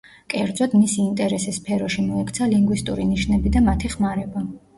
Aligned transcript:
კერძოდ, 0.33 0.71
მისი 0.83 0.95
ინტერესის 1.03 1.59
სფეროში 1.61 2.07
მოექცა 2.07 2.49
ლინგვისტური 2.55 3.07
ნიშნები 3.13 3.53
და 3.59 3.65
მათი 3.71 3.95
ხმარება. 3.97 4.45